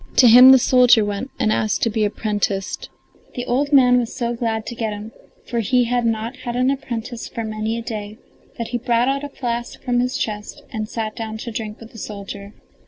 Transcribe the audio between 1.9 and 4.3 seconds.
be apprenticed. The old man was